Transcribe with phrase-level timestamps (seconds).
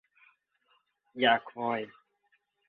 [1.19, 1.79] อย่าค่อย